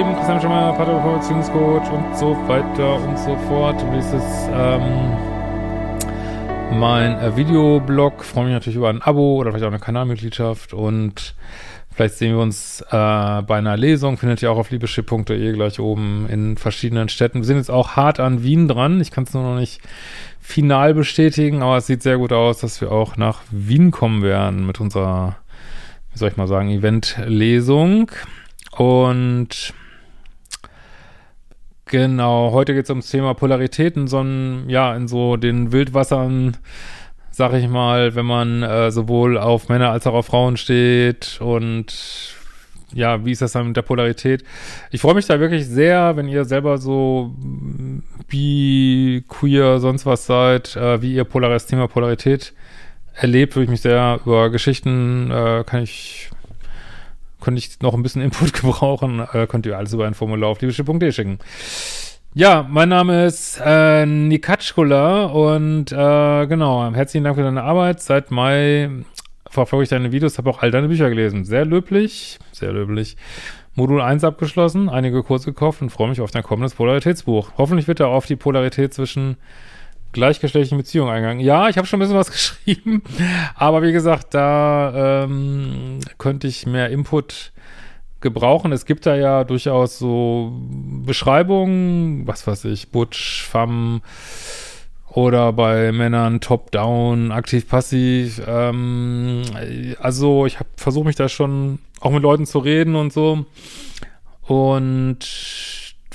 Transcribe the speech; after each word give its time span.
Lieben, 0.00 0.14
Christian 0.14 0.40
Schemmer, 0.40 0.72
Paartherapeut, 0.72 1.20
Beziehungscoach 1.20 1.92
und 1.92 2.16
so 2.16 2.34
weiter 2.48 2.94
und 2.94 3.18
so 3.18 3.36
fort. 3.36 3.82
Und 3.82 3.92
dieses, 3.92 4.48
ähm, 4.50 5.12
mein 6.78 7.18
äh, 7.18 7.36
Videoblog. 7.36 8.24
Freue 8.24 8.46
mich 8.46 8.54
natürlich 8.54 8.78
über 8.78 8.88
ein 8.88 9.02
Abo 9.02 9.36
oder 9.36 9.50
vielleicht 9.50 9.64
auch 9.64 9.68
eine 9.68 9.78
Kanalmitgliedschaft 9.78 10.72
und 10.72 11.34
vielleicht 11.90 12.14
sehen 12.14 12.34
wir 12.34 12.42
uns 12.42 12.80
äh, 12.80 13.42
bei 13.42 13.58
einer 13.58 13.76
Lesung. 13.76 14.16
Findet 14.16 14.40
ihr 14.40 14.50
auch 14.50 14.56
auf 14.56 14.70
liebeschip.de 14.70 15.52
gleich 15.52 15.78
oben 15.78 16.26
in 16.30 16.56
verschiedenen 16.56 17.10
Städten. 17.10 17.40
Wir 17.40 17.44
sind 17.44 17.58
jetzt 17.58 17.70
auch 17.70 17.90
hart 17.90 18.20
an 18.20 18.42
Wien 18.42 18.68
dran. 18.68 19.02
Ich 19.02 19.10
kann 19.10 19.24
es 19.24 19.34
nur 19.34 19.42
noch 19.42 19.58
nicht 19.58 19.82
final 20.40 20.94
bestätigen, 20.94 21.62
aber 21.62 21.76
es 21.76 21.86
sieht 21.86 22.02
sehr 22.02 22.16
gut 22.16 22.32
aus, 22.32 22.60
dass 22.60 22.80
wir 22.80 22.90
auch 22.90 23.18
nach 23.18 23.42
Wien 23.50 23.90
kommen 23.90 24.22
werden 24.22 24.66
mit 24.66 24.80
unserer, 24.80 25.36
wie 26.12 26.18
soll 26.18 26.30
ich 26.30 26.38
mal 26.38 26.48
sagen, 26.48 26.70
Eventlesung. 26.70 28.10
Und 28.78 29.74
genau, 31.90 32.52
heute 32.52 32.72
geht 32.72 32.84
es 32.84 32.90
ums 32.90 33.10
Thema 33.10 33.34
Polaritäten, 33.34 34.08
so 34.08 34.20
ein, 34.20 34.70
ja, 34.70 34.96
in 34.96 35.08
so 35.08 35.36
den 35.36 35.72
Wildwassern, 35.72 36.56
sag 37.30 37.52
ich 37.52 37.68
mal, 37.68 38.14
wenn 38.14 38.24
man 38.24 38.62
äh, 38.62 38.90
sowohl 38.90 39.36
auf 39.36 39.68
Männer 39.68 39.90
als 39.90 40.06
auch 40.06 40.14
auf 40.14 40.26
Frauen 40.26 40.56
steht 40.56 41.38
und 41.40 42.34
ja, 42.92 43.24
wie 43.24 43.32
ist 43.32 43.42
das 43.42 43.52
dann 43.52 43.68
mit 43.68 43.76
der 43.76 43.82
Polarität? 43.82 44.44
Ich 44.90 45.00
freue 45.00 45.14
mich 45.14 45.26
da 45.26 45.38
wirklich 45.38 45.66
sehr, 45.66 46.16
wenn 46.16 46.28
ihr 46.28 46.44
selber 46.44 46.78
so 46.78 47.34
bi, 48.28 49.24
queer, 49.28 49.78
sonst 49.80 50.06
was 50.06 50.26
seid, 50.26 50.76
äh, 50.76 51.02
wie 51.02 51.14
ihr 51.14 51.24
Polar 51.24 51.50
das 51.50 51.66
Thema 51.66 51.88
Polarität 51.88 52.52
erlebt, 53.14 53.54
würde 53.54 53.64
ich 53.64 53.70
mich 53.70 53.80
sehr 53.82 54.20
über 54.24 54.50
Geschichten, 54.50 55.30
äh, 55.30 55.64
kann 55.64 55.82
ich 55.82 56.30
könnte 57.40 57.58
ich 57.58 57.80
noch 57.80 57.94
ein 57.94 58.02
bisschen 58.02 58.22
Input 58.22 58.52
gebrauchen, 58.60 59.20
äh, 59.32 59.46
könnt 59.46 59.66
ihr 59.66 59.76
alles 59.76 59.92
über 59.92 60.06
ein 60.06 60.14
Formular 60.14 60.50
auf 60.50 60.60
liebeschiff.de 60.60 61.12
schicken. 61.12 61.38
Ja, 62.32 62.64
mein 62.68 62.88
Name 62.88 63.26
ist 63.26 63.60
äh, 63.64 64.06
Nikatschkula 64.06 65.24
und 65.24 65.90
äh, 65.90 66.46
genau, 66.46 66.92
herzlichen 66.94 67.24
Dank 67.24 67.36
für 67.36 67.42
deine 67.42 67.64
Arbeit. 67.64 68.00
Seit 68.00 68.30
Mai 68.30 68.88
verfolge 69.48 69.82
ich 69.82 69.88
deine 69.88 70.12
Videos, 70.12 70.38
habe 70.38 70.48
auch 70.48 70.62
all 70.62 70.70
deine 70.70 70.88
Bücher 70.88 71.08
gelesen. 71.08 71.44
Sehr 71.44 71.64
löblich, 71.64 72.38
sehr 72.52 72.72
löblich. 72.72 73.16
Modul 73.74 74.00
1 74.00 74.22
abgeschlossen, 74.24 74.88
einige 74.88 75.22
Kurse 75.22 75.46
gekauft 75.46 75.82
und 75.82 75.90
freue 75.90 76.08
mich 76.08 76.20
auf 76.20 76.30
dein 76.30 76.42
kommendes 76.42 76.74
Polaritätsbuch. 76.74 77.52
Hoffentlich 77.56 77.88
wird 77.88 77.98
da 77.98 78.06
auf 78.06 78.26
die 78.26 78.36
Polarität 78.36 78.94
zwischen 78.94 79.36
gleichgeschlechtlichen 80.12 80.78
Beziehungen 80.78 81.10
eingegangen. 81.10 81.40
Ja, 81.44 81.68
ich 81.68 81.76
habe 81.76 81.86
schon 81.86 81.98
ein 81.98 82.00
bisschen 82.00 82.16
was 82.16 82.30
geschrieben, 82.32 83.02
aber 83.54 83.82
wie 83.82 83.92
gesagt, 83.92 84.34
da 84.34 85.24
ähm, 85.24 86.00
könnte 86.18 86.46
ich 86.46 86.66
mehr 86.66 86.90
Input 86.90 87.52
gebrauchen. 88.20 88.72
Es 88.72 88.84
gibt 88.84 89.06
da 89.06 89.16
ja 89.16 89.44
durchaus 89.44 89.98
so 89.98 90.52
Beschreibungen, 91.04 92.26
was 92.26 92.46
weiß 92.46 92.66
ich, 92.66 92.90
Butch, 92.90 93.44
Femme 93.44 94.00
oder 95.08 95.52
bei 95.52 95.90
Männern 95.90 96.40
Top-Down, 96.40 97.32
aktiv-passiv. 97.32 98.40
Ähm, 98.46 99.42
also 99.98 100.46
ich 100.46 100.58
habe 100.60 100.68
versucht 100.76 101.06
mich 101.06 101.16
da 101.16 101.28
schon 101.28 101.78
auch 102.00 102.12
mit 102.12 102.22
Leuten 102.22 102.46
zu 102.46 102.58
reden 102.58 102.94
und 102.94 103.12
so. 103.12 103.46
Und 104.42 105.18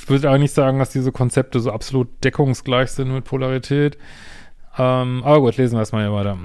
ich 0.05 0.09
würde 0.11 0.29
eigentlich 0.29 0.53
sagen, 0.53 0.77
dass 0.77 0.91
diese 0.91 1.11
Konzepte 1.11 1.59
so 1.59 1.71
absolut 1.71 2.23
deckungsgleich 2.23 2.91
sind 2.91 3.11
mit 3.11 3.25
Polarität. 3.25 3.97
Ähm, 4.77 5.23
aber 5.25 5.41
gut, 5.41 5.57
lesen 5.57 5.73
wir 5.73 5.79
erstmal 5.79 6.03
hier 6.03 6.13
weiter. 6.13 6.37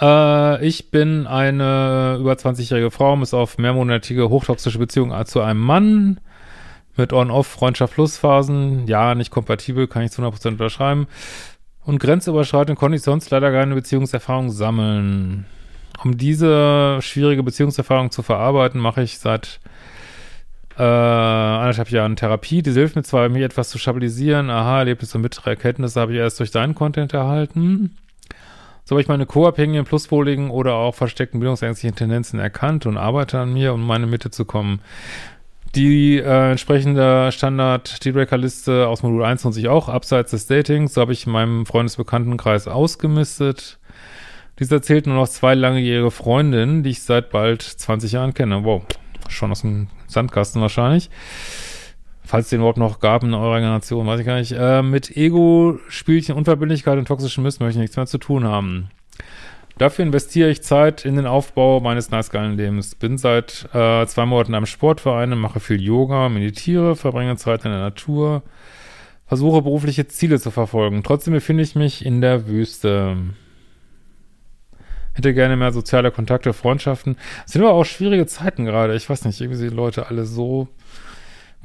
Äh, 0.00 0.66
ich 0.66 0.90
bin 0.90 1.26
eine 1.26 2.16
über 2.18 2.32
20-jährige 2.32 2.90
Frau, 2.90 3.20
ist 3.20 3.34
auf 3.34 3.58
mehrmonatige 3.58 4.30
hochtoxische 4.30 4.78
Beziehung 4.78 5.12
zu 5.26 5.42
einem 5.42 5.60
Mann 5.60 6.18
mit 6.96 7.12
On-Off 7.12 7.46
Freundschaft 7.46 7.92
Plus 7.92 8.16
Phasen. 8.16 8.86
Ja, 8.86 9.14
nicht 9.14 9.30
kompatibel, 9.30 9.86
kann 9.86 10.00
ich 10.00 10.12
zu 10.12 10.22
100% 10.22 10.48
unterschreiben. 10.48 11.08
Und 11.84 11.98
grenzüberschreitend 11.98 12.78
konnte 12.78 12.96
ich 12.96 13.02
sonst 13.02 13.28
leider 13.28 13.52
keine 13.52 13.74
Beziehungserfahrung 13.74 14.50
sammeln. 14.50 15.44
Um 16.02 16.16
diese 16.16 17.02
schwierige 17.02 17.42
Beziehungserfahrung 17.42 18.10
zu 18.10 18.22
verarbeiten, 18.22 18.80
mache 18.80 19.02
ich 19.02 19.18
seit 19.18 19.60
äh, 20.78 20.82
anderthalb 20.82 21.90
Jahren 21.90 22.16
Therapie. 22.16 22.62
Die 22.62 22.72
hilft 22.72 22.96
mir 22.96 23.02
zwar, 23.02 23.28
mich 23.28 23.42
etwas 23.42 23.70
zu 23.70 23.78
stabilisieren. 23.78 24.50
Aha, 24.50 24.80
Erlebnisse 24.80 25.18
und 25.18 25.22
bittere 25.22 25.50
Erkenntnisse 25.50 26.00
habe 26.00 26.12
ich 26.12 26.18
erst 26.18 26.38
durch 26.40 26.50
deinen 26.50 26.74
Content 26.74 27.14
erhalten. 27.14 27.96
So 28.84 28.94
habe 28.94 29.00
ich 29.00 29.08
meine 29.08 29.26
co-abhängigen, 29.26 29.84
pluspoligen 29.84 30.50
oder 30.50 30.74
auch 30.74 30.94
versteckten 30.94 31.40
bildungsängstlichen 31.40 31.96
Tendenzen 31.96 32.38
erkannt 32.38 32.86
und 32.86 32.96
arbeite 32.96 33.40
an 33.40 33.52
mir, 33.52 33.74
um 33.74 33.80
in 33.80 33.86
meine 33.86 34.06
Mitte 34.06 34.30
zu 34.30 34.44
kommen. 34.44 34.80
Die 35.74 36.18
äh, 36.18 36.50
entsprechende 36.52 37.32
Standard-Dealbreaker-Liste 37.32 38.86
aus 38.86 39.02
Modul 39.02 39.24
1 39.24 39.44
nutze 39.44 39.60
ich 39.60 39.68
auch, 39.68 39.88
abseits 39.88 40.30
des 40.30 40.46
Datings. 40.46 40.94
So 40.94 41.00
habe 41.00 41.12
ich 41.12 41.26
in 41.26 41.32
meinem 41.32 41.66
Freundesbekanntenkreis 41.66 42.68
ausgemistet. 42.68 43.78
Dieser 44.58 44.80
zählt 44.80 45.06
nur 45.06 45.16
noch 45.16 45.28
zwei 45.28 45.54
langjährige 45.54 46.10
Freundinnen, 46.10 46.82
die 46.82 46.90
ich 46.90 47.02
seit 47.02 47.30
bald 47.30 47.62
20 47.62 48.12
Jahren 48.12 48.32
kenne. 48.32 48.64
Wow, 48.64 48.84
schon 49.28 49.50
aus 49.50 49.62
dem 49.62 49.88
Sandkasten 50.08 50.60
wahrscheinlich. 50.62 51.10
Falls 52.24 52.46
es 52.46 52.50
den 52.50 52.58
überhaupt 52.58 52.78
noch 52.78 52.98
gab 52.98 53.22
in 53.22 53.34
eurer 53.34 53.60
Generation, 53.60 54.06
weiß 54.06 54.20
ich 54.20 54.26
gar 54.26 54.38
nicht. 54.38 54.52
Äh, 54.52 54.82
mit 54.82 55.16
Ego, 55.16 55.78
Spielchen, 55.88 56.34
Unverbindlichkeit 56.34 56.98
und 56.98 57.06
toxischen 57.06 57.44
Mist 57.44 57.60
möchte 57.60 57.78
ich 57.78 57.82
nichts 57.82 57.96
mehr 57.96 58.06
zu 58.06 58.18
tun 58.18 58.44
haben. 58.44 58.90
Dafür 59.78 60.04
investiere 60.04 60.48
ich 60.48 60.62
Zeit 60.62 61.04
in 61.04 61.16
den 61.16 61.26
Aufbau 61.26 61.80
meines 61.80 62.10
nice 62.10 62.30
geilen 62.30 62.56
Lebens. 62.56 62.94
Bin 62.94 63.18
seit 63.18 63.68
äh, 63.74 64.06
zwei 64.06 64.24
Monaten 64.24 64.54
am 64.54 64.66
Sportverein, 64.66 65.38
mache 65.38 65.60
viel 65.60 65.80
Yoga, 65.80 66.28
meditiere, 66.28 66.96
verbringe 66.96 67.36
Zeit 67.36 67.64
in 67.64 67.70
der 67.70 67.80
Natur, 67.80 68.42
versuche 69.26 69.62
berufliche 69.62 70.08
Ziele 70.08 70.40
zu 70.40 70.50
verfolgen. 70.50 71.02
Trotzdem 71.04 71.34
befinde 71.34 71.62
ich 71.62 71.74
mich 71.74 72.06
in 72.06 72.22
der 72.22 72.48
Wüste. 72.48 73.18
Hätte 75.16 75.32
gerne 75.32 75.56
mehr 75.56 75.72
soziale 75.72 76.10
Kontakte, 76.10 76.52
Freundschaften. 76.52 77.16
Es 77.46 77.52
sind 77.52 77.62
aber 77.62 77.72
auch 77.72 77.84
schwierige 77.84 78.26
Zeiten 78.26 78.66
gerade. 78.66 78.94
Ich 78.94 79.08
weiß 79.08 79.24
nicht, 79.24 79.40
irgendwie 79.40 79.58
sind 79.58 79.70
die 79.70 79.76
Leute 79.76 80.08
alle 80.08 80.26
so 80.26 80.68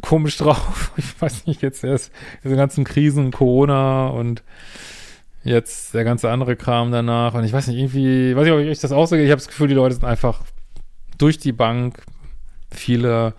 komisch 0.01 0.37
drauf. 0.39 0.93
Ich 0.95 1.21
weiß 1.21 1.47
nicht, 1.47 1.61
jetzt 1.61 1.83
erst 1.83 2.13
diese 2.45 2.55
ganzen 2.55 2.85
Krisen, 2.85 3.31
Corona 3.31 4.07
und 4.07 4.41
jetzt 5.43 5.93
der 5.93 6.05
ganze 6.05 6.31
andere 6.31 6.55
Kram 6.55 6.93
danach. 6.93 7.33
Und 7.33 7.43
ich 7.43 7.51
weiß 7.51 7.67
nicht, 7.67 7.77
irgendwie, 7.77 8.33
weiß 8.37 8.45
nicht, 8.45 8.53
ob 8.53 8.59
ich 8.59 8.79
das 8.79 8.93
aussehe. 8.93 9.21
Ich 9.21 9.31
habe 9.31 9.41
das 9.41 9.49
Gefühl, 9.49 9.67
die 9.67 9.73
Leute 9.73 9.95
sind 9.95 10.05
einfach 10.05 10.43
durch 11.17 11.37
die 11.37 11.51
Bank. 11.51 12.03
Viele 12.71 13.33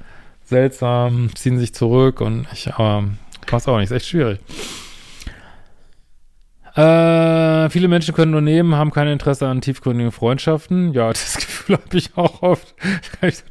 seltsam, 0.45 1.31
ziehen 1.35 1.59
sich 1.59 1.73
zurück 1.73 2.21
und 2.21 2.47
ich, 2.53 2.75
aber 2.75 3.09
ich 3.47 3.51
weiß 3.51 3.67
auch 3.69 3.79
nicht, 3.79 3.91
ist 3.91 3.97
echt 3.97 4.09
schwierig. 4.09 4.41
Äh, 6.75 7.69
viele 7.69 7.89
Menschen 7.89 8.15
können 8.15 8.33
nur 8.33 8.41
nehmen, 8.41 8.77
haben 8.77 8.93
kein 8.93 9.07
Interesse 9.07 9.47
an 9.47 9.61
tiefgründigen 9.61 10.11
Freundschaften. 10.11 10.95
Ja, 10.95 11.09
das 11.13 11.37
Gefühl 11.37 11.77
habe 11.77 11.97
ich 11.97 12.17
auch 12.17 12.43
oft. 12.43 12.75
kann, 13.21 13.29
ich, 13.29 13.43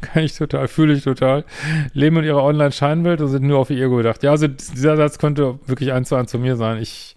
kann 0.00 0.24
ich 0.24 0.36
total, 0.36 0.66
fühle 0.68 0.94
ich 0.94 1.04
total. 1.04 1.44
Leben 1.92 2.16
in 2.18 2.24
ihrer 2.24 2.42
Online-Scheinwelt 2.42 3.20
und 3.20 3.28
sind 3.28 3.44
nur 3.44 3.58
auf 3.58 3.70
ihr 3.70 3.84
Ego 3.84 3.96
gedacht. 3.96 4.22
Ja, 4.22 4.30
also 4.30 4.48
dieser 4.48 4.96
Satz 4.96 5.18
könnte 5.18 5.58
wirklich 5.66 5.92
eins 5.92 6.08
zu 6.08 6.14
eins 6.14 6.30
zu 6.30 6.38
mir 6.38 6.56
sein. 6.56 6.80
Ich 6.80 7.16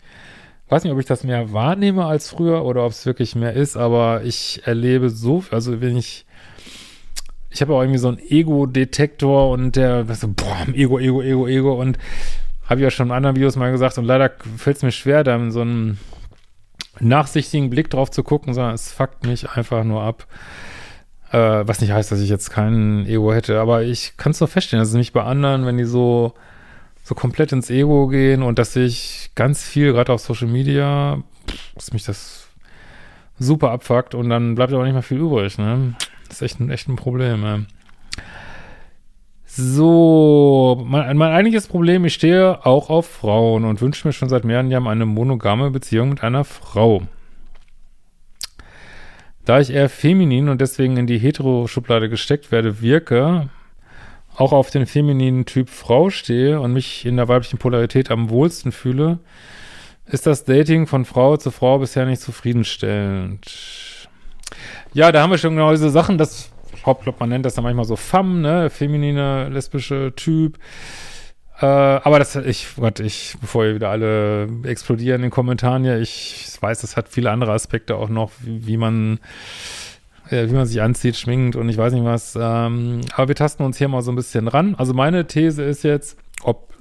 weiß 0.68 0.83
nicht, 0.83 0.92
ob 0.92 1.00
ich 1.00 1.06
das 1.06 1.24
mehr 1.24 1.54
wahrnehme 1.54 2.06
als 2.06 2.30
früher 2.30 2.65
oder 2.65 2.86
ob 2.86 2.92
es 2.92 3.06
wirklich 3.06 3.36
mehr 3.36 3.54
ist, 3.54 3.77
aber 3.77 4.24
ich 4.24 4.62
erlebe 4.65 5.10
so, 5.10 5.44
also 5.51 5.81
wenn 5.81 5.95
ich 5.95 6.25
ich 7.54 7.62
habe 7.62 7.75
auch 7.75 7.81
irgendwie 7.81 8.00
so 8.00 8.07
einen 8.07 8.18
Ego-Detektor 8.18 9.51
und 9.51 9.75
der, 9.75 10.06
so, 10.15 10.27
boah, 10.27 10.65
Ego, 10.74 10.98
Ego, 10.98 11.21
Ego, 11.21 11.48
Ego 11.48 11.80
und 11.80 12.00
habe 12.65 12.80
ich 12.80 12.83
ja 12.83 12.92
schon 12.92 13.07
in 13.07 13.13
anderen 13.13 13.36
Videos 13.36 13.56
mal 13.56 13.71
gesagt 13.71 13.98
und 13.98 14.06
leider 14.06 14.31
fällt 14.57 14.77
es 14.77 14.83
mir 14.83 14.92
schwer, 14.92 15.24
da 15.24 15.51
so 15.51 15.62
einen 15.62 16.00
nachsichtigen 17.00 17.69
Blick 17.69 17.89
drauf 17.89 18.12
zu 18.12 18.24
gucken, 18.24 18.54
sondern 18.54 18.75
es 18.75 18.92
fuckt 18.92 19.25
mich 19.25 19.50
einfach 19.50 19.83
nur 19.83 20.04
ab. 20.04 20.27
Äh, 21.31 21.68
was 21.68 21.81
nicht 21.81 21.92
heißt, 21.92 22.12
dass 22.12 22.19
ich 22.19 22.30
jetzt 22.30 22.51
kein 22.51 23.06
Ego 23.07 23.33
hätte, 23.33 23.60
aber 23.60 23.83
ich 23.83 24.15
kann 24.18 24.31
es 24.31 24.39
doch 24.39 24.50
feststellen, 24.50 24.81
dass 24.81 24.89
es 24.89 24.95
mich 24.95 25.13
bei 25.13 25.24
anderen, 25.24 25.65
wenn 25.65 25.77
die 25.77 25.86
so, 25.86 26.33
so 27.04 27.15
komplett 27.15 27.51
ins 27.51 27.69
Ego 27.69 28.07
gehen 28.07 28.44
und 28.44 28.60
dass 28.60 28.75
ich 28.75 29.31
ganz 29.36 29.63
viel, 29.63 29.94
gerade 29.94 30.13
auf 30.13 30.21
Social 30.21 30.48
Media, 30.48 31.21
dass 31.75 31.92
mich 31.92 32.04
das 32.04 32.48
super 33.39 33.71
abfuckt 33.71 34.15
und 34.15 34.30
dann 34.30 34.56
bleibt 34.56 34.74
aber 34.74 34.83
nicht 34.83 34.94
mehr 34.94 35.01
viel 35.01 35.18
übrig, 35.18 35.57
ne? 35.57 35.95
Das 36.27 36.38
ist 36.38 36.42
echt 36.44 36.60
ein, 36.60 36.69
echt 36.69 36.88
ein 36.88 36.95
Problem, 36.95 37.42
ne? 37.42 37.65
So, 39.55 40.83
mein, 40.83 41.15
mein 41.15 41.31
eigentliches 41.31 41.67
Problem, 41.67 42.05
ich 42.05 42.15
stehe 42.15 42.65
auch 42.65 42.89
auf 42.89 43.05
Frauen 43.05 43.65
und 43.65 43.81
wünsche 43.81 44.07
mir 44.07 44.11
schon 44.11 44.27
seit 44.27 44.45
mehreren 44.45 44.71
Jahren 44.71 44.88
eine 44.88 45.05
monogame 45.05 45.69
Beziehung 45.69 46.09
mit 46.09 46.23
einer 46.23 46.44
Frau. 46.44 47.03
Da 49.45 49.59
ich 49.59 49.69
eher 49.69 49.89
feminin 49.89 50.50
und 50.50 50.59
deswegen 50.59 50.97
in 50.97 51.05
die 51.05 51.19
Hetero-Schublade 51.19 52.09
gesteckt 52.09 52.51
werde, 52.51 52.81
wirke, 52.81 53.50
auch 54.35 54.53
auf 54.53 54.71
den 54.71 54.88
femininen 54.88 55.45
Typ 55.45 55.69
Frau 55.69 56.09
stehe 56.09 56.59
und 56.59 56.73
mich 56.73 57.05
in 57.05 57.17
der 57.17 57.27
weiblichen 57.27 57.59
Polarität 57.59 58.09
am 58.09 58.31
wohlsten 58.31 58.71
fühle, 58.71 59.19
ist 60.07 60.25
das 60.25 60.45
Dating 60.45 60.88
von 60.88 61.05
Frau 61.05 61.38
zu 61.38 61.51
Frau 61.51 61.77
bisher 61.77 62.07
nicht 62.07 62.23
zufriedenstellend. 62.23 64.09
Ja, 64.94 65.11
da 65.11 65.21
haben 65.21 65.29
wir 65.29 65.38
schon 65.38 65.55
genau 65.55 65.69
diese 65.69 65.91
Sachen, 65.91 66.17
das, 66.17 66.52
man 67.19 67.30
nennt 67.30 67.45
das 67.45 67.56
dann 67.56 67.63
manchmal 67.63 67.85
so 67.85 67.95
Femme, 67.95 68.41
ne, 68.41 68.69
feminine, 68.69 69.50
lesbische 69.50 70.13
Typ. 70.15 70.57
Äh, 71.59 71.65
aber 71.65 72.19
das, 72.19 72.35
ich, 72.35 72.68
Gott, 72.75 73.00
ich, 73.00 73.35
bevor 73.39 73.65
ihr 73.65 73.75
wieder 73.75 73.89
alle 73.89 74.50
explodieren 74.63 75.18
in 75.18 75.21
den 75.24 75.31
Kommentaren, 75.31 75.85
ja, 75.85 75.97
ich 75.97 76.57
weiß, 76.59 76.81
das 76.81 76.97
hat 76.97 77.09
viele 77.09 77.31
andere 77.31 77.51
Aspekte 77.51 77.95
auch 77.95 78.09
noch, 78.09 78.31
wie, 78.41 78.68
wie 78.68 78.77
man, 78.77 79.19
äh, 80.30 80.47
wie 80.47 80.53
man 80.53 80.65
sich 80.65 80.81
anzieht, 80.81 81.15
schminkt 81.15 81.56
und 81.56 81.69
ich 81.69 81.77
weiß 81.77 81.94
nicht 81.94 82.03
was. 82.03 82.35
Ähm, 82.35 83.01
aber 83.15 83.27
wir 83.29 83.36
tasten 83.36 83.63
uns 83.63 83.77
hier 83.77 83.88
mal 83.88 84.01
so 84.01 84.12
ein 84.12 84.15
bisschen 84.15 84.47
ran. 84.47 84.75
Also 84.75 84.94
meine 84.94 85.27
These 85.27 85.63
ist 85.63 85.83
jetzt, 85.83 86.18
ob 86.41 86.74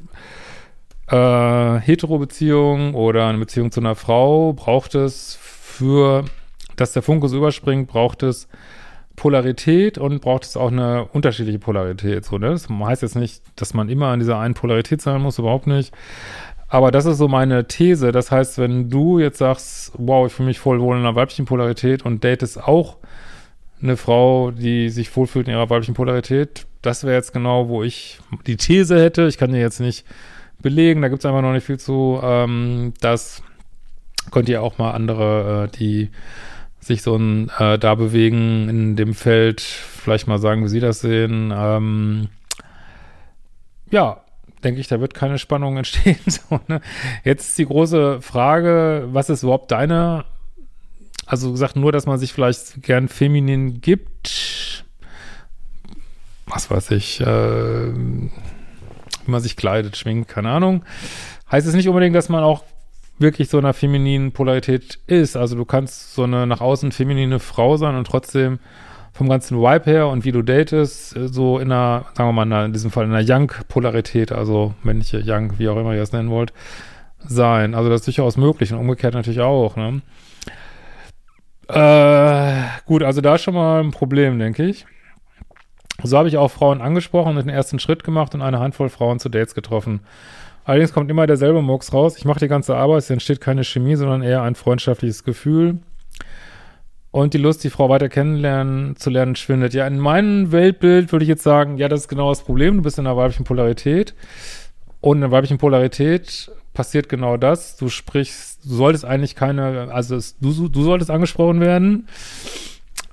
äh, 1.08 1.78
Hetero-Beziehung 1.81 2.94
oder 2.94 3.26
eine 3.28 3.38
Beziehung 3.38 3.70
zu 3.70 3.81
einer 3.81 3.94
Frau, 3.94 4.55
braucht 4.55 4.94
es 4.94 5.38
für, 5.40 6.25
dass 6.76 6.93
der 6.93 7.02
Funke 7.02 7.28
so 7.28 7.37
überspringt, 7.37 7.88
braucht 7.88 8.22
es 8.22 8.48
Polarität 9.17 9.99
und 9.99 10.20
braucht 10.20 10.44
es 10.44 10.56
auch 10.56 10.70
eine 10.70 11.05
unterschiedliche 11.06 11.59
Polarität. 11.59 12.25
So, 12.25 12.38
ne? 12.38 12.50
Das 12.50 12.69
heißt 12.69 13.03
jetzt 13.03 13.17
nicht, 13.17 13.43
dass 13.56 13.75
man 13.75 13.88
immer 13.88 14.09
an 14.09 14.20
dieser 14.20 14.38
einen 14.38 14.55
Polarität 14.55 15.00
sein 15.03 15.20
muss, 15.20 15.38
überhaupt 15.38 15.67
nicht. 15.67 15.94
Aber 16.69 16.91
das 16.91 17.05
ist 17.05 17.19
so 17.19 17.29
meine 17.29 17.69
These. 17.69 18.12
Das 18.12 18.31
heißt, 18.31 18.59
wenn 18.59 18.88
du 18.88 19.19
jetzt 19.19 19.38
sagst, 19.38 19.93
wow, 19.99 20.26
ich 20.26 20.32
fühle 20.32 20.49
mich 20.49 20.59
voll 20.59 20.81
wohl 20.81 20.97
in 20.97 21.03
einer 21.03 21.14
weiblichen 21.14 21.44
Polarität 21.44 22.05
und 22.05 22.25
datest 22.25 22.62
auch 22.62 22.97
eine 23.82 23.97
Frau, 23.97 24.53
die 24.53 24.88
sich 24.88 25.15
wohlfühlt 25.15 25.49
in 25.49 25.55
ihrer 25.55 25.69
weiblichen 25.69 25.94
Polarität, 25.94 26.67
das 26.81 27.05
wäre 27.05 27.15
jetzt 27.15 27.32
genau, 27.32 27.69
wo 27.69 27.82
ich 27.82 28.20
die 28.47 28.56
These 28.56 28.99
hätte. 28.99 29.26
Ich 29.26 29.37
kann 29.38 29.53
dir 29.53 29.61
jetzt 29.61 29.81
nicht 29.81 30.06
belegen, 30.62 31.03
da 31.03 31.08
gibt 31.08 31.20
es 31.20 31.26
einfach 31.26 31.43
noch 31.43 31.53
nicht 31.53 31.67
viel 31.67 31.79
zu. 31.79 32.19
Ähm, 32.23 32.94
das 33.00 33.43
könnt 34.31 34.49
ihr 34.49 34.62
auch 34.62 34.79
mal 34.79 34.93
andere, 34.93 35.65
äh, 35.65 35.76
die 35.76 36.11
sich 36.82 37.02
so 37.02 37.17
ein, 37.17 37.50
äh, 37.58 37.79
da 37.79 37.94
bewegen 37.94 38.69
in 38.69 38.96
dem 38.96 39.14
Feld, 39.14 39.61
vielleicht 39.61 40.26
mal 40.26 40.38
sagen, 40.38 40.64
wie 40.64 40.69
sie 40.69 40.81
das 40.81 41.00
sehen. 41.00 41.52
Ähm, 41.55 42.29
ja, 43.90 44.20
denke 44.64 44.81
ich, 44.81 44.88
da 44.88 45.00
wird 45.00 45.14
keine 45.14 45.38
Spannung 45.38 45.76
entstehen. 45.79 46.19
so, 46.26 46.61
ne? 46.67 46.81
Jetzt 47.25 47.50
ist 47.50 47.58
die 47.58 47.67
große 47.67 48.20
Frage, 48.20 49.08
was 49.12 49.31
ist 49.31 49.44
überhaupt 49.44 49.70
deine, 49.70 50.25
also 51.25 51.52
gesagt, 51.52 51.76
nur, 51.76 51.93
dass 51.93 52.06
man 52.06 52.19
sich 52.19 52.32
vielleicht 52.32 52.82
gern 52.82 53.08
feminin 53.08 53.81
gibt, 53.81 54.84
was 56.46 56.70
weiß 56.70 56.90
ich, 56.90 57.20
äh, 57.20 57.25
wie 57.94 58.31
man 59.31 59.40
sich 59.40 59.56
kleidet, 59.56 59.96
schwingt, 59.96 60.26
keine 60.26 60.50
Ahnung. 60.50 60.84
Heißt 61.50 61.67
es 61.67 61.75
nicht 61.75 61.88
unbedingt, 61.88 62.17
dass 62.17 62.29
man 62.29 62.43
auch 62.43 62.64
wirklich 63.22 63.48
so 63.48 63.56
einer 63.58 63.72
femininen 63.72 64.32
Polarität 64.32 64.98
ist. 65.06 65.36
Also 65.36 65.56
du 65.56 65.64
kannst 65.64 66.14
so 66.14 66.24
eine 66.24 66.46
nach 66.46 66.60
außen 66.60 66.92
feminine 66.92 67.38
Frau 67.38 67.78
sein 67.78 67.96
und 67.96 68.06
trotzdem 68.06 68.58
vom 69.12 69.28
ganzen 69.28 69.58
Vibe 69.58 69.90
her 69.90 70.08
und 70.08 70.24
wie 70.24 70.32
du 70.32 70.42
datest, 70.42 71.16
äh, 71.16 71.28
so 71.28 71.58
in 71.58 71.70
einer, 71.70 72.06
sagen 72.14 72.34
wir 72.34 72.44
mal, 72.44 72.64
in 72.64 72.72
diesem 72.72 72.90
Fall 72.90 73.04
in 73.04 73.12
einer 73.12 73.24
Young-Polarität, 73.26 74.32
also 74.32 74.74
männliche 74.82 75.22
Young, 75.24 75.58
wie 75.58 75.69
auch 75.69 75.76
immer 75.76 75.92
ihr 75.92 76.00
das 76.00 76.12
nennen 76.12 76.30
wollt, 76.30 76.52
sein. 77.19 77.74
Also 77.74 77.90
das 77.90 78.00
ist 78.00 78.06
durchaus 78.06 78.36
möglich 78.36 78.72
und 78.72 78.78
umgekehrt 78.78 79.14
natürlich 79.14 79.40
auch, 79.40 79.76
ne? 79.76 80.02
Äh, 81.69 82.62
gut, 82.86 83.02
also 83.02 83.20
da 83.20 83.36
ist 83.36 83.42
schon 83.42 83.54
mal 83.54 83.82
ein 83.82 83.92
Problem, 83.92 84.38
denke 84.38 84.64
ich. 84.64 84.86
So 86.02 86.19
habe 86.19 86.28
ich 86.28 86.36
auch 86.36 86.50
Frauen 86.50 86.80
angesprochen 86.80 87.36
und 87.36 87.46
den 87.46 87.54
ersten 87.54 87.78
Schritt 87.78 88.02
gemacht 88.02 88.34
und 88.34 88.42
eine 88.42 88.58
Handvoll 88.58 88.88
Frauen 88.88 89.20
zu 89.20 89.28
Dates 89.28 89.54
getroffen. 89.54 90.00
Allerdings 90.64 90.93
kommt 90.93 91.11
immer 91.11 91.26
derselbe 91.26 91.62
Murks 91.62 91.93
raus. 91.93 92.17
Ich 92.17 92.25
mache 92.25 92.41
die 92.41 92.49
ganze 92.49 92.76
Arbeit, 92.76 92.99
es 92.99 93.11
entsteht 93.11 93.41
keine 93.41 93.64
Chemie, 93.64 93.97
sondern 93.97 94.23
eher 94.23 94.43
ein 94.43 94.55
freundschaftliches 94.55 95.25
Gefühl. 95.25 95.79
Und 97.11 97.35
die 97.35 97.38
Lust, 97.38 97.62
die 97.62 97.70
Frau 97.70 97.88
weiter 97.88 98.09
kennenlernen, 98.09 98.97
zu 98.97 99.11
lernen, 99.11 99.37
schwindet. 99.37 99.75
Ja, 99.75 99.87
in 99.87 99.99
meinem 99.99 100.50
Weltbild 100.50 101.12
würde 101.12 101.25
ich 101.25 101.29
jetzt 101.29 101.43
sagen, 101.43 101.76
ja, 101.76 101.88
das 101.88 102.03
ist 102.03 102.09
genau 102.09 102.31
das 102.31 102.43
Problem. 102.43 102.76
Du 102.76 102.82
bist 102.82 102.99
in 102.99 103.06
einer 103.06 103.17
weiblichen 103.17 103.44
Polarität. 103.44 104.14
Und 105.00 105.19
in 105.19 105.23
der 105.23 105.31
weiblichen 105.31 105.59
Polarität 105.59 106.50
passiert 106.73 107.08
genau 107.08 107.37
das. 107.37 107.76
Du 107.76 107.88
sprichst, 107.88 108.65
du 108.65 108.76
solltest 108.76 109.05
eigentlich 109.05 109.35
keine, 109.35 109.93
also 109.93 110.17
es, 110.17 110.38
du, 110.38 110.69
du 110.69 110.82
solltest 110.82 111.11
angesprochen 111.11 111.61
werden 111.61 112.06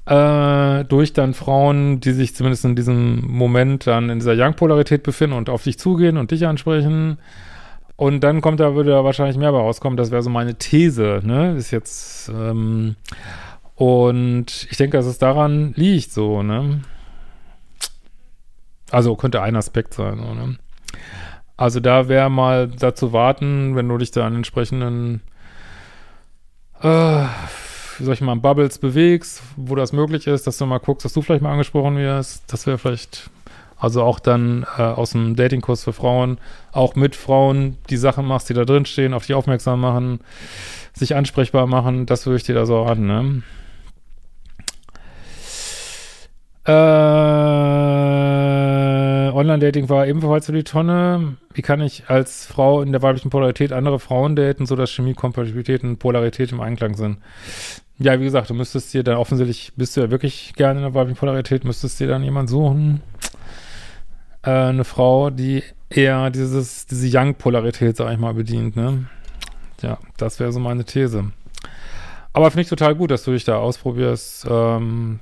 äh, 0.09 0.85
durch 0.85 1.13
dann 1.13 1.35
Frauen, 1.35 1.99
die 1.99 2.13
sich 2.13 2.33
zumindest 2.33 2.65
in 2.65 2.75
diesem 2.75 3.21
Moment 3.27 3.85
dann 3.85 4.09
in 4.09 4.17
dieser 4.17 4.33
Young-Polarität 4.33 5.03
befinden 5.03 5.37
und 5.37 5.49
auf 5.49 5.63
dich 5.63 5.77
zugehen 5.77 6.17
und 6.17 6.31
dich 6.31 6.47
ansprechen. 6.47 7.19
Und 7.95 8.21
dann 8.21 8.41
kommt 8.41 8.59
da, 8.59 8.73
würde 8.73 8.89
da 8.89 9.03
wahrscheinlich 9.03 9.37
mehr 9.37 9.51
bei 9.51 9.59
rauskommen. 9.59 9.97
Das 9.97 10.09
wäre 10.09 10.23
so 10.23 10.31
meine 10.31 10.55
These, 10.55 11.21
ne? 11.23 11.53
Ist 11.55 11.69
jetzt, 11.69 12.29
ähm, 12.29 12.95
und 13.75 14.67
ich 14.71 14.77
denke, 14.77 14.97
dass 14.97 15.05
es 15.05 15.19
daran 15.19 15.73
liegt, 15.75 16.11
so, 16.11 16.41
ne? 16.41 16.81
Also 18.89 19.15
könnte 19.15 19.43
ein 19.43 19.55
Aspekt 19.55 19.93
sein, 19.93 20.17
so, 20.17 20.33
ne? 20.33 20.57
Also 21.55 21.79
da 21.81 22.07
wäre 22.07 22.31
mal 22.31 22.67
dazu 22.67 23.13
warten, 23.13 23.75
wenn 23.75 23.87
du 23.87 23.97
dich 23.97 24.09
da 24.09 24.25
an 24.25 24.37
entsprechenden 24.37 25.21
äh, 26.81 27.25
soll 28.05 28.13
ich 28.13 28.21
mal, 28.21 28.35
Bubbles 28.35 28.77
bewegst, 28.77 29.41
wo 29.55 29.75
das 29.75 29.93
möglich 29.93 30.27
ist, 30.27 30.47
dass 30.47 30.57
du 30.57 30.65
mal 30.65 30.79
guckst, 30.79 31.05
dass 31.05 31.13
du 31.13 31.21
vielleicht 31.21 31.41
mal 31.41 31.51
angesprochen 31.51 31.97
wirst. 31.97 32.43
Das 32.51 32.65
wäre 32.67 32.77
vielleicht, 32.77 33.29
also 33.77 34.03
auch 34.03 34.19
dann 34.19 34.65
äh, 34.77 34.81
aus 34.81 35.11
dem 35.11 35.35
Datingkurs 35.35 35.83
für 35.83 35.93
Frauen, 35.93 36.37
auch 36.71 36.95
mit 36.95 37.15
Frauen 37.15 37.77
die 37.89 37.97
Sachen 37.97 38.25
machst, 38.25 38.49
die 38.49 38.53
da 38.53 38.65
drin 38.65 38.85
stehen, 38.85 39.13
auf 39.13 39.25
dich 39.25 39.35
aufmerksam 39.35 39.81
machen, 39.81 40.19
sich 40.93 41.15
ansprechbar 41.15 41.67
machen, 41.67 42.05
das 42.05 42.25
würde 42.25 42.37
ich 42.37 42.43
dir 42.43 42.55
da 42.55 42.65
so 42.65 42.83
an, 42.83 43.05
ne? 43.05 43.43
Äh, 46.65 46.71
Online-Dating 49.39 49.87
war 49.87 50.05
ebenfalls 50.05 50.47
für 50.47 50.51
die 50.51 50.63
Tonne. 50.63 51.37
Wie 51.53 51.61
kann 51.61 51.79
ich 51.81 52.09
als 52.09 52.45
Frau 52.45 52.81
in 52.81 52.91
der 52.91 53.01
weiblichen 53.01 53.29
Polarität 53.29 53.71
andere 53.71 53.99
Frauen 53.99 54.35
daten, 54.35 54.65
sodass 54.65 54.91
Chemie, 54.91 55.13
Kompatibilität 55.13 55.83
und 55.83 55.97
Polarität 55.97 56.51
im 56.51 56.59
Einklang 56.59 56.95
sind? 56.95 57.19
Ja, 57.97 58.19
wie 58.19 58.25
gesagt, 58.25 58.49
du 58.49 58.53
müsstest 58.53 58.93
dir 58.93 59.03
dann 59.03 59.17
offensichtlich, 59.17 59.71
bist 59.77 59.95
du 59.95 60.01
ja 60.01 60.11
wirklich 60.11 60.53
gerne 60.55 60.79
in 60.79 60.85
der 60.85 60.93
weiblichen 60.93 61.17
Polarität, 61.17 61.63
müsstest 61.63 61.99
dir 61.99 62.07
dann 62.07 62.23
jemand 62.23 62.49
suchen. 62.49 63.01
Äh, 64.43 64.51
eine 64.51 64.83
Frau, 64.83 65.29
die 65.29 65.63
eher 65.89 66.29
dieses, 66.29 66.85
diese 66.85 67.07
Young-Polarität, 67.17 67.95
sag 67.95 68.11
ich 68.11 68.19
mal, 68.19 68.33
bedient, 68.33 68.75
ne? 68.75 69.07
Ja, 69.81 69.97
das 70.17 70.39
wäre 70.39 70.51
so 70.51 70.59
meine 70.59 70.83
These. 70.83 71.31
Aber 72.33 72.51
finde 72.51 72.63
ich 72.63 72.69
total 72.69 72.95
gut, 72.95 73.11
dass 73.11 73.23
du 73.23 73.31
dich 73.31 73.45
da 73.45 73.57
ausprobierst. 73.57 74.47
Ähm, 74.49 75.19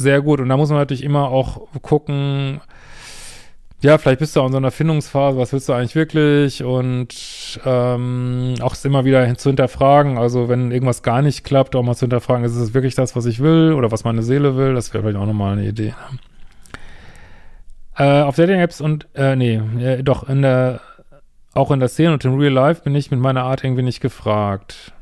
sehr 0.00 0.20
gut. 0.22 0.40
Und 0.40 0.48
da 0.48 0.56
muss 0.56 0.70
man 0.70 0.78
natürlich 0.78 1.04
immer 1.04 1.28
auch 1.28 1.68
gucken, 1.82 2.60
ja, 3.82 3.96
vielleicht 3.96 4.18
bist 4.18 4.36
du 4.36 4.40
auch 4.40 4.46
in 4.46 4.52
so 4.52 4.58
einer 4.58 4.70
Findungsphase, 4.70 5.38
was 5.38 5.52
willst 5.52 5.68
du 5.68 5.72
eigentlich 5.72 5.94
wirklich? 5.94 6.62
Und 6.62 7.60
ähm, 7.64 8.54
auch 8.60 8.74
es 8.74 8.84
immer 8.84 9.04
wieder 9.06 9.34
zu 9.36 9.48
hinterfragen, 9.48 10.18
also 10.18 10.50
wenn 10.50 10.70
irgendwas 10.70 11.02
gar 11.02 11.22
nicht 11.22 11.44
klappt, 11.44 11.74
auch 11.74 11.82
mal 11.82 11.94
zu 11.94 12.00
hinterfragen, 12.00 12.44
ist 12.44 12.56
es 12.56 12.74
wirklich 12.74 12.94
das, 12.94 13.16
was 13.16 13.24
ich 13.24 13.40
will 13.40 13.72
oder 13.72 13.90
was 13.90 14.04
meine 14.04 14.22
Seele 14.22 14.56
will? 14.56 14.74
Das 14.74 14.92
wäre 14.92 15.02
vielleicht 15.02 15.18
auch 15.18 15.26
nochmal 15.26 15.54
eine 15.54 15.66
Idee. 15.66 15.94
Ne? 16.10 16.18
Äh, 17.96 18.22
auf 18.22 18.36
Dating-Apps 18.36 18.80
und, 18.80 19.08
äh, 19.14 19.34
nee, 19.36 19.60
äh, 19.78 20.02
doch, 20.02 20.28
in 20.28 20.42
der, 20.42 20.80
auch 21.54 21.70
in 21.70 21.80
der 21.80 21.88
Szene 21.88 22.12
und 22.12 22.24
im 22.24 22.38
Real 22.38 22.52
Life 22.52 22.82
bin 22.82 22.94
ich 22.94 23.10
mit 23.10 23.20
meiner 23.20 23.44
Art 23.44 23.64
irgendwie 23.64 23.82
nicht 23.82 24.00
gefragt. 24.00 24.92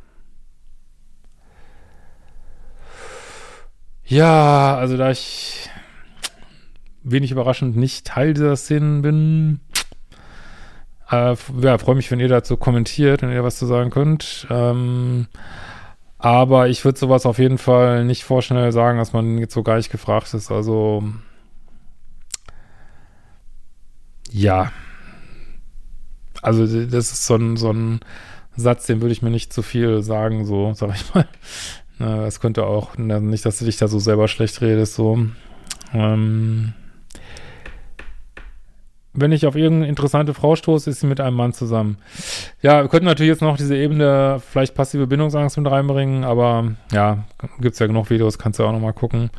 Ja, 4.09 4.77
also 4.77 4.97
da 4.97 5.11
ich 5.11 5.69
wenig 7.03 7.31
überraschend 7.31 7.77
nicht 7.77 8.07
Teil 8.07 8.35
dieser 8.35 8.57
Szenen 8.57 9.03
bin. 9.03 9.61
Äh, 11.11 11.37
ja, 11.61 11.79
freue 11.79 11.95
mich, 11.95 12.11
wenn 12.11 12.21
ihr 12.21 12.29
dazu 12.29 12.57
kommentiert, 12.57 13.23
wenn 13.23 13.33
ihr 13.33 13.45
was 13.45 13.59
zu 13.59 13.67
sagen 13.67 13.91
könnt. 13.91 14.47
Ähm, 14.51 15.27
Aber 16.19 16.69
ich 16.69 16.85
würde 16.85 16.99
sowas 16.99 17.27
auf 17.27 17.39
jeden 17.39 17.59
Fall 17.59 18.05
nicht 18.05 18.25
vorschnell 18.25 18.73
sagen, 18.73 18.99
dass 18.99 19.13
man 19.13 19.39
jetzt 19.39 19.55
so 19.55 19.63
gar 19.63 19.77
nicht 19.77 19.91
gefragt 19.91 20.35
ist. 20.35 20.51
Also, 20.51 21.05
ja. 24.31 24.73
Also, 26.43 26.67
das 26.87 27.13
ist 27.13 27.27
so 27.27 27.35
ein, 27.37 27.57
so 27.57 27.73
ein 27.73 28.01
Satz, 28.57 28.87
den 28.87 29.01
würde 29.01 29.13
ich 29.13 29.23
mir 29.23 29.31
nicht 29.31 29.53
zu 29.53 29.63
viel 29.63 30.03
sagen, 30.03 30.45
so, 30.47 30.73
sag 30.75 30.95
ich 30.95 31.15
mal. 31.15 31.27
Es 31.99 32.41
könnte 32.41 32.65
auch, 32.65 32.97
nicht, 32.97 33.45
dass 33.45 33.59
du 33.59 33.65
dich 33.65 33.77
da 33.77 33.89
so 33.89 33.99
selber 33.99 34.29
schlecht 34.29 34.61
redest, 34.61 34.95
so. 34.95 35.19
Ähm, 35.93 36.75
wenn 39.21 39.33
ich 39.33 39.47
auf 39.47 39.57
irgendeine 39.57 39.89
interessante 39.89 40.35
Frau 40.35 40.55
stoße, 40.55 40.91
ist 40.91 41.01
sie 41.01 41.07
mit 41.07 41.21
einem 41.21 41.37
Mann 41.37 41.53
zusammen. 41.53 41.99
Ja, 42.63 42.83
wir 42.83 42.89
könnten 42.89 43.07
natürlich 43.07 43.31
jetzt 43.31 43.43
noch 43.43 43.57
diese 43.57 43.77
Ebene, 43.77 44.41
vielleicht 44.41 44.75
passive 44.75 45.07
Bindungsangst 45.07 45.59
mit 45.59 45.71
reinbringen, 45.71 46.25
aber 46.25 46.73
ja, 46.93 47.25
gibt's 47.61 47.79
ja 47.79 47.87
genug 47.87 48.11
Videos, 48.11 48.39
kannst 48.39 48.59
du 48.59 48.65
auch 48.65 48.73
nochmal 48.73 48.93
gucken. 48.93 49.31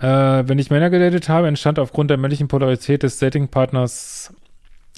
Äh, 0.00 0.06
wenn 0.48 0.58
ich 0.58 0.70
Männer 0.70 0.90
gedatet 0.90 1.28
habe, 1.28 1.46
entstand 1.46 1.78
aufgrund 1.78 2.10
der 2.10 2.18
männlichen 2.18 2.48
Polarität 2.48 3.02
des 3.02 3.18
Datingpartners, 3.18 4.34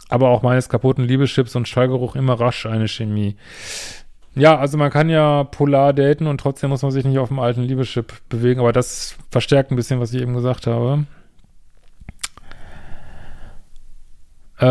aber 0.09 0.30
auch 0.30 0.42
meines 0.42 0.68
kaputten 0.68 1.04
Liebeschips 1.04 1.54
und 1.54 1.68
Schallgeruch 1.68 2.16
immer 2.16 2.40
rasch 2.40 2.66
eine 2.66 2.88
Chemie. 2.88 3.37
Ja, 4.37 4.59
also 4.59 4.76
man 4.76 4.90
kann 4.90 5.09
ja 5.09 5.45
polar 5.45 5.95
daten 5.95 6.26
und 6.26 6.38
trotzdem 6.38 6.69
muss 6.69 6.83
man 6.83 6.90
sich 6.90 7.07
nicht 7.07 7.19
auf 7.19 7.28
dem 7.28 7.38
alten 7.38 7.62
Liebeschip 7.62 8.12
bewegen, 8.28 8.61
aber 8.61 8.73
das 8.73 9.16
verstärkt 9.31 9.71
ein 9.71 9.76
bisschen, 9.76 9.99
was 9.99 10.12
ich 10.12 10.21
eben 10.21 10.35
gesagt 10.35 10.66
habe. 10.66 11.07
Äh, 14.59 14.66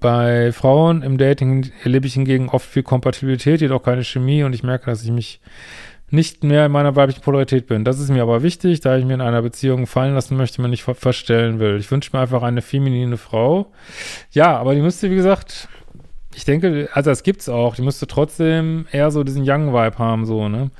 bei 0.00 0.52
Frauen 0.52 1.02
im 1.02 1.16
Dating 1.16 1.70
erlebe 1.82 2.06
ich 2.06 2.12
hingegen 2.14 2.50
oft 2.50 2.68
viel 2.68 2.82
Kompatibilität, 2.82 3.62
jedoch 3.62 3.82
keine 3.82 4.04
Chemie 4.04 4.42
und 4.44 4.52
ich 4.52 4.62
merke, 4.62 4.86
dass 4.86 5.02
ich 5.02 5.10
mich 5.10 5.40
nicht 6.10 6.44
mehr 6.44 6.66
in 6.66 6.72
meiner 6.72 6.96
weiblichen 6.96 7.22
Polarität 7.22 7.66
bin. 7.66 7.84
Das 7.84 8.00
ist 8.00 8.10
mir 8.10 8.22
aber 8.22 8.42
wichtig, 8.42 8.80
da 8.80 8.96
ich 8.98 9.04
mir 9.04 9.14
in 9.14 9.20
einer 9.20 9.42
Beziehung 9.42 9.86
fallen 9.86 10.14
lassen 10.14 10.36
möchte, 10.36 10.60
mir 10.60 10.68
nicht 10.68 10.82
ver 10.82 10.94
verstellen 10.94 11.58
will. 11.60 11.76
Ich 11.78 11.90
wünsche 11.90 12.10
mir 12.12 12.20
einfach 12.20 12.42
eine 12.42 12.62
feminine 12.62 13.16
Frau. 13.16 13.72
Ja, 14.32 14.58
aber 14.58 14.74
die 14.74 14.82
müsste, 14.82 15.10
wie 15.10 15.14
gesagt, 15.14 15.68
ich 16.34 16.44
denke, 16.44 16.88
also 16.92 17.10
das 17.10 17.22
gibt's 17.22 17.48
auch, 17.48 17.74
die 17.74 17.82
müsste 17.82 18.06
trotzdem 18.06 18.86
eher 18.92 19.10
so 19.10 19.24
diesen 19.24 19.42
Young-Vibe 19.48 19.98
haben, 19.98 20.26
so, 20.26 20.48
ne? 20.48 20.70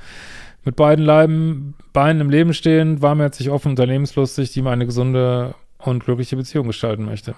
Mit 0.63 0.75
beiden 0.75 1.03
Leiben, 1.03 1.73
Beinen 1.91 2.21
im 2.21 2.29
Leben 2.29 2.53
stehen, 2.53 3.01
warmherzig, 3.01 3.49
offen, 3.49 3.69
unternehmenslustig, 3.69 4.51
die 4.51 4.61
mir 4.61 4.69
eine 4.69 4.85
gesunde 4.85 5.55
und 5.79 6.05
glückliche 6.05 6.35
Beziehung 6.35 6.67
gestalten 6.67 7.03
möchte. 7.03 7.33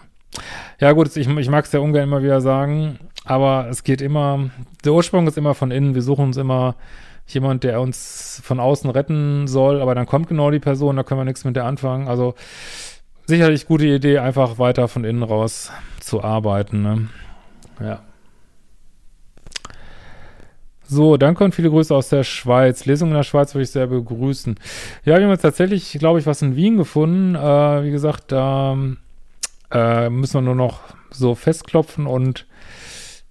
Ja 0.79 0.91
gut, 0.91 1.15
ich, 1.15 1.27
ich 1.27 1.49
mag 1.49 1.65
es 1.65 1.71
ja 1.71 1.79
ungern 1.79 2.03
immer 2.03 2.21
wieder 2.21 2.41
sagen, 2.41 2.99
aber 3.23 3.67
es 3.69 3.83
geht 3.83 4.01
immer, 4.01 4.49
der 4.83 4.93
Ursprung 4.93 5.27
ist 5.27 5.37
immer 5.37 5.53
von 5.53 5.71
innen. 5.71 5.95
Wir 5.95 6.01
suchen 6.01 6.25
uns 6.25 6.37
immer 6.37 6.75
jemand, 7.27 7.63
der 7.63 7.79
uns 7.79 8.41
von 8.43 8.59
außen 8.59 8.89
retten 8.89 9.47
soll, 9.47 9.81
aber 9.81 9.95
dann 9.95 10.05
kommt 10.05 10.27
genau 10.27 10.51
die 10.51 10.59
Person, 10.59 10.97
da 10.97 11.03
können 11.03 11.21
wir 11.21 11.25
nichts 11.25 11.45
mit 11.45 11.55
der 11.55 11.65
anfangen. 11.65 12.07
Also 12.07 12.35
sicherlich 13.25 13.65
gute 13.65 13.85
Idee, 13.85 14.19
einfach 14.19 14.59
weiter 14.59 14.87
von 14.87 15.05
innen 15.05 15.23
raus 15.23 15.71
zu 15.99 16.23
arbeiten. 16.23 16.81
Ne? 16.81 17.09
Ja. 17.79 18.01
So, 20.85 21.17
danke 21.17 21.43
und 21.43 21.55
viele 21.55 21.69
Grüße 21.69 21.95
aus 21.95 22.09
der 22.09 22.23
Schweiz. 22.23 22.85
Lesung 22.85 23.09
in 23.09 23.15
der 23.15 23.23
Schweiz 23.23 23.55
würde 23.55 23.63
ich 23.63 23.71
sehr 23.71 23.87
begrüßen. 23.87 24.55
Ja, 25.05 25.17
wir 25.17 25.23
haben 25.23 25.31
jetzt 25.31 25.41
tatsächlich, 25.41 25.97
glaube 25.97 26.19
ich, 26.19 26.25
was 26.25 26.41
in 26.41 26.55
Wien 26.55 26.77
gefunden. 26.77 27.35
Äh, 27.35 27.83
wie 27.83 27.91
gesagt, 27.91 28.31
da 28.31 28.77
äh, 29.71 30.09
müssen 30.09 30.35
wir 30.35 30.41
nur 30.41 30.55
noch 30.55 30.81
so 31.09 31.35
festklopfen 31.35 32.05
und 32.05 32.45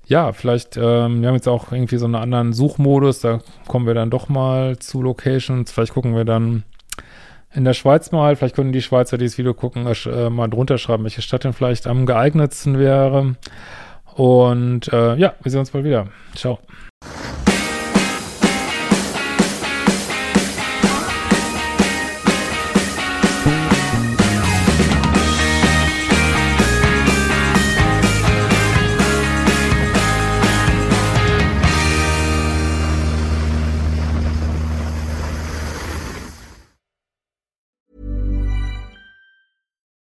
ja, 0.07 0.33
vielleicht, 0.33 0.77
ähm, 0.77 1.21
wir 1.21 1.29
haben 1.29 1.37
jetzt 1.37 1.49
auch 1.49 1.73
irgendwie 1.73 1.97
so 1.97 2.07
einen 2.07 2.17
anderen 2.17 2.53
Suchmodus, 2.53 3.21
da 3.21 3.41
kommen 3.69 3.87
wir 3.87 3.95
dann 3.95 4.11
doch 4.11 4.29
mal 4.29 4.79
zu 4.79 5.01
Locations. 5.01 5.71
Vielleicht 5.71 5.95
gucken 5.95 6.17
wir 6.17 6.25
dann 6.25 6.65
in 7.55 7.65
der 7.65 7.75
Schweiz 7.75 8.13
mal, 8.13 8.35
vielleicht 8.35 8.57
können 8.57 8.73
die 8.73 8.83
Schweizer, 8.83 9.19
die 9.19 9.27
das 9.27 9.39
Video 9.39 9.55
gucken, 9.55 9.87
äh, 9.87 10.31
mal 10.31 10.49
drunter 10.49 10.79
schreiben, 10.79 11.05
welche 11.05 11.23
Stadt 11.23 11.45
denn 11.45 11.53
vielleicht 11.53 11.87
am 11.87 12.07
geeignetsten 12.07 12.79
wäre. 12.79 13.37
Und 14.15 14.93
äh, 14.93 15.17
ja, 15.17 15.35
wir 15.43 15.51
sehen 15.51 15.61
uns 15.61 15.71
bald 15.71 15.85
wieder. 15.85 16.09
Ciao. 16.35 16.59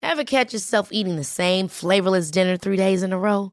Ever 0.03 0.25
catch 0.25 0.55
yourself 0.55 0.89
eating 0.93 1.17
the 1.17 1.25
same 1.25 1.69
flavorless 1.69 2.31
dinner 2.31 2.57
three 2.57 2.79
days 2.79 3.03
in 3.03 3.13
a 3.13 3.19
row? 3.19 3.53